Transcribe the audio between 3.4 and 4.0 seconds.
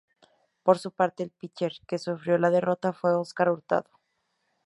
Hurtado.